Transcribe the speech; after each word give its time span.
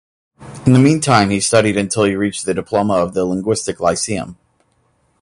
In 0.65 0.73
the 0.73 0.79
meantime 0.79 1.29
he 1.29 1.39
studied 1.39 1.77
until 1.77 2.05
he 2.05 2.15
reached 2.15 2.45
the 2.47 2.55
diploma 2.55 2.95
of 2.95 3.13
the 3.13 3.23
Linguistic 3.23 3.79
Lyceum. 3.79 4.35